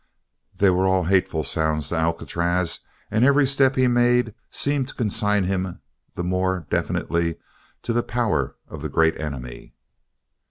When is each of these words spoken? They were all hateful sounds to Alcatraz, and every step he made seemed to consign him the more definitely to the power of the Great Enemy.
They 0.57 0.71
were 0.71 0.87
all 0.87 1.03
hateful 1.03 1.43
sounds 1.43 1.89
to 1.89 1.95
Alcatraz, 1.95 2.79
and 3.11 3.23
every 3.23 3.45
step 3.45 3.75
he 3.75 3.85
made 3.87 4.33
seemed 4.49 4.87
to 4.87 4.95
consign 4.95 5.43
him 5.43 5.79
the 6.15 6.23
more 6.23 6.65
definitely 6.71 7.35
to 7.83 7.93
the 7.93 8.01
power 8.01 8.55
of 8.67 8.81
the 8.81 8.89
Great 8.89 9.19
Enemy. 9.21 9.75